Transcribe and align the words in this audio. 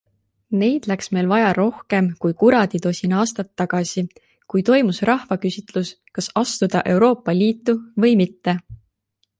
Neid 0.59 0.85
läks 0.91 1.09
meil 1.17 1.27
vaja 1.31 1.51
rohkem 1.57 2.07
kui 2.23 2.33
kuraditosin 2.43 3.13
aastat 3.23 3.51
tagasi, 3.63 4.05
kui 4.55 4.65
toimus 4.71 5.03
rahvaküsitlus, 5.11 5.93
kas 6.19 6.33
astuda 6.45 6.85
Euroopa 6.97 7.39
Liitu 7.43 7.79
või 8.05 8.17
mitte. 8.25 8.61